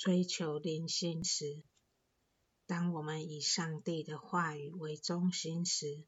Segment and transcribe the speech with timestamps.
[0.00, 1.62] 追求灵性时，
[2.64, 6.04] 当我们以上帝的话语为中心时，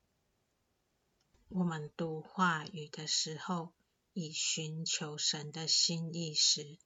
[1.51, 3.75] 我们读话语的时候，
[4.15, 6.79] 以寻求神的心意时，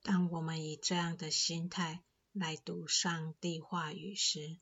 [0.00, 2.02] 当我们以这样的心态
[2.32, 4.56] 来读上帝话语时，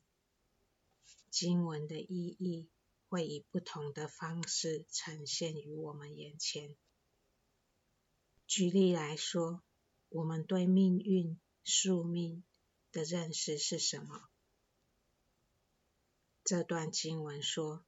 [1.29, 2.67] 经文的意义
[3.07, 6.75] 会以不同的方式呈现于我们眼前。
[8.45, 9.63] 举例来说，
[10.11, 12.43] 我们对命运、宿命
[12.91, 14.27] 的认识是什么？
[16.43, 17.85] 这段经文说：“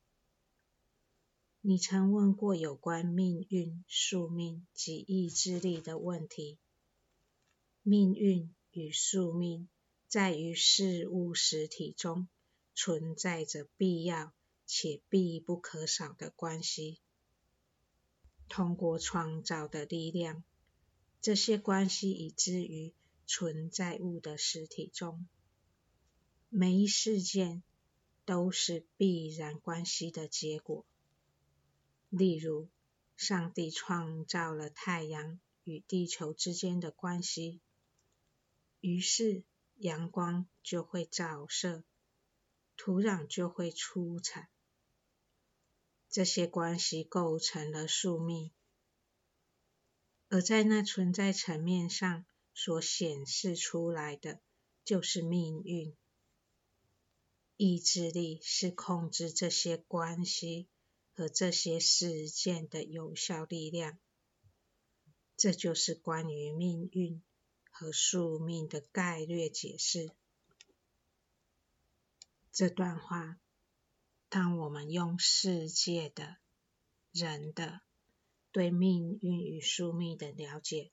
[1.59, 6.59] 你曾问过有关命运、宿命及意志力的问题。
[7.81, 9.67] 命运与宿命
[10.07, 12.29] 在于事物实体中
[12.73, 14.31] 存在着必要
[14.65, 17.01] 且必不可少的关系。
[18.47, 20.45] 通过创造的力量，
[21.23, 22.93] 这些关系已置于
[23.25, 25.25] 存在物的实体中，
[26.49, 27.63] 每一事件
[28.25, 30.85] 都是必然关系的结果。
[32.09, 32.67] 例如，
[33.15, 37.61] 上帝创造了太阳与地球之间的关系，
[38.81, 39.43] 于是
[39.77, 41.85] 阳光就会照射，
[42.75, 44.49] 土壤就会出产。
[46.09, 48.51] 这些关系构成了宿命。
[50.33, 54.41] 而在那存在层面上所显示出来的，
[54.83, 55.95] 就是命运。
[57.55, 60.67] 意志力是控制这些关系
[61.13, 63.99] 和这些事件的有效力量。
[65.37, 67.21] 这就是关于命运
[67.69, 70.09] 和宿命的概略解释。
[72.51, 73.37] 这段话，
[74.29, 76.37] 当我们用世界的、
[77.11, 77.81] 人的。
[78.53, 80.91] 对命运与宿命的了解，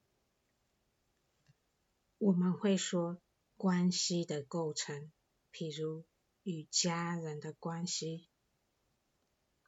[2.17, 3.21] 我们会说
[3.59, 5.13] 关系的构成，
[5.53, 6.07] 譬如
[6.43, 8.31] 与家人的关系，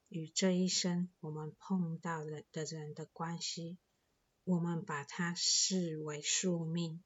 [0.08, 3.76] 与这一生我们碰到了的人的关系，
[4.44, 7.04] 我们把它视为宿命，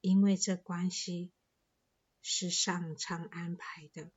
[0.00, 1.30] 因为这关系
[2.20, 4.10] 是上苍安排的，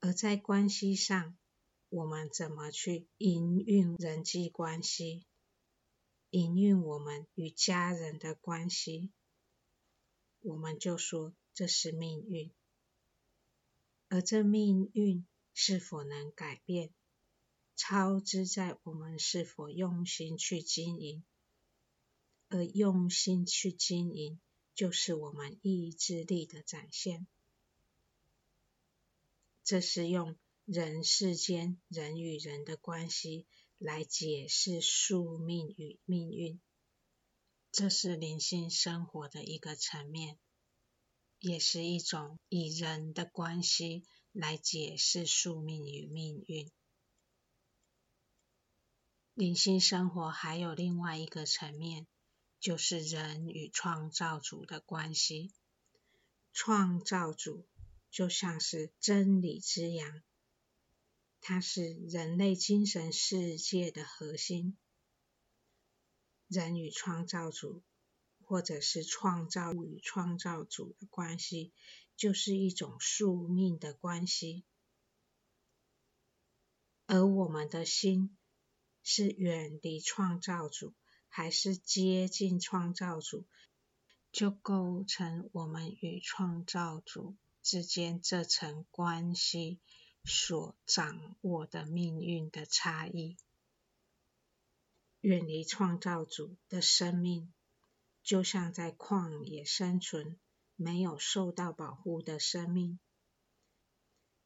[0.00, 1.38] 而在关系上。
[1.90, 5.24] 我们怎么去营运人际关系，
[6.28, 9.10] 营运我们与家人的关系，
[10.40, 12.52] 我们就说这是命运。
[14.10, 16.92] 而这命运是否能改变，
[17.74, 21.24] 操之在我们是否用心去经营，
[22.48, 24.38] 而用心去经营，
[24.74, 27.26] 就是我们意志力的展现。
[29.64, 30.36] 这是用。
[30.70, 33.46] 人世间人与人的关系，
[33.78, 36.60] 来解释宿命与命运，
[37.72, 40.38] 这是灵性生活的一个层面，
[41.38, 46.70] 也是一种以人的关系来解释宿命与命运。
[49.32, 52.06] 灵性生活还有另外一个层面，
[52.60, 55.50] 就是人与创造主的关系。
[56.52, 57.66] 创造主
[58.10, 60.22] 就像是真理之阳。
[61.40, 64.76] 它是人类精神世界的核心。
[66.46, 67.82] 人与创造主，
[68.42, 71.72] 或者是创造物与创造主的关系，
[72.16, 74.64] 就是一种宿命的关系。
[77.06, 78.36] 而我们的心
[79.02, 80.94] 是远离创造主，
[81.28, 83.46] 还是接近创造主，
[84.32, 89.80] 就构成我们与创造主之间这层关系。
[90.28, 93.38] 所掌握的命运的差异，
[95.22, 97.52] 远离创造主的生命，
[98.22, 100.38] 就像在旷野生存、
[100.76, 103.00] 没有受到保护的生命。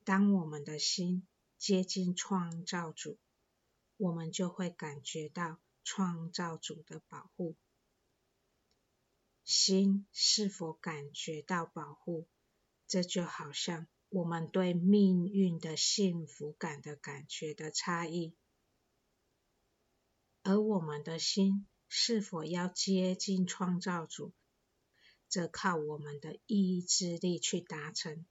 [0.04, 1.26] 当我们的心
[1.58, 3.18] 接近创造主，
[3.96, 7.56] 我们就会感觉到创造主的保护。
[9.44, 12.28] 心是否感觉到保护？
[12.86, 13.88] 这就好像。
[14.14, 18.34] 我们对命运的幸福感的感觉的差异，
[20.42, 24.34] 而我们的心是否要接近创造主，
[25.28, 28.26] 则靠我们的意志力去达成。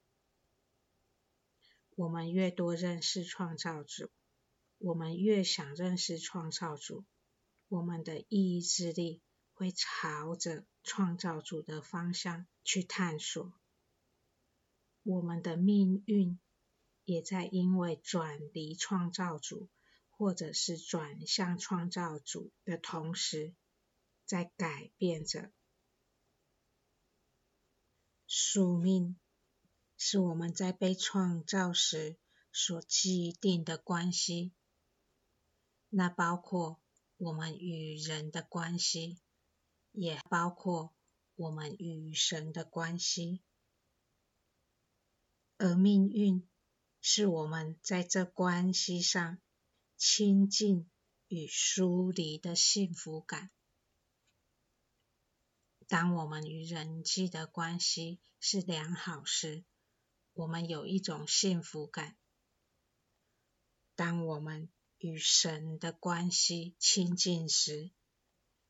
[1.96, 4.12] 我们越多认识创造主，
[4.78, 7.06] 我们越想认识创造主，
[7.70, 13.52] 我们的意志力会朝着创造主的方向去探索。
[15.04, 16.40] 我们的命运
[17.06, 19.70] 也在因为转离创造主，
[20.10, 23.54] 或者是转向创造主的同时，
[24.26, 25.52] 在改变着。
[28.28, 29.20] 宿命
[29.98, 32.18] 是我们在被创造时
[32.52, 34.54] 所既定的关系，
[35.90, 36.80] 那包括
[37.18, 39.20] 我们与人的关系，
[39.92, 40.94] 也包括
[41.36, 43.42] 我们与神的关系。
[45.64, 46.50] 而命运
[47.02, 49.40] 是我们在这关系上
[49.96, 50.90] 亲近
[51.28, 53.52] 与疏离的幸福感。
[55.88, 59.64] 当我们与人际的关系是良好时，
[60.34, 62.16] 我们有一种幸福感；
[63.94, 64.68] 当我们
[64.98, 67.92] 与神的关系亲近时，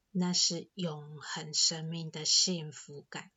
[0.09, 3.31] 那是永恒生命的幸福感。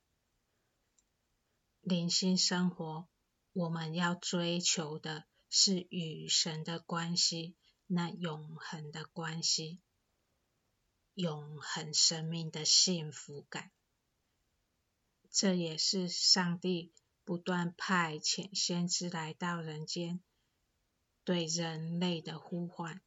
[1.82, 3.06] 灵性生活，
[3.54, 7.54] 我们要追求的是与神的关系，
[7.86, 9.80] 那永恒的关系。
[11.14, 13.70] 永恒生命的幸福感，
[15.30, 16.92] 这也是上帝
[17.22, 20.20] 不断派遣先知来到人间，
[21.22, 23.00] 对人类的呼唤。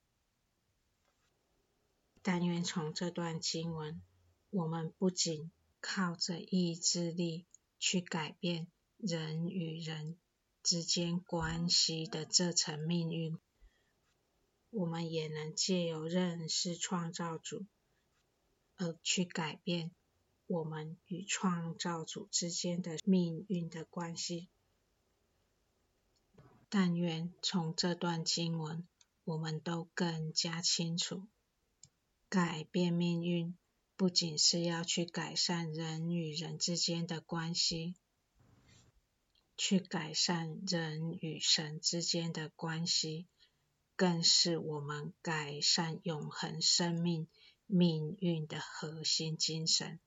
[2.22, 4.02] 但愿从这段经文，
[4.50, 5.52] 我们不仅
[5.82, 7.46] 靠着意志力
[7.78, 10.18] 去改变人与人
[10.68, 13.40] 之间关系的这层命运，
[14.70, 17.66] 我们也能借由认识创造主。
[18.76, 19.92] 而去改变
[20.46, 24.50] 我们与创造主之间的命运的关系。
[26.68, 28.86] 但愿从这段经文，
[29.24, 31.24] 我们都更加清楚，
[32.28, 33.58] 改变命运
[33.96, 37.96] 不仅是要去改善人与人之间的关系，
[39.58, 43.28] 去改善人与神之间的关系，
[43.96, 47.28] 更是我们改善永恒生命
[47.66, 50.00] 命运的核心精神。